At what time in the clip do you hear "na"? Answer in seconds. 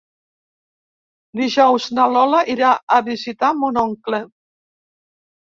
1.99-2.07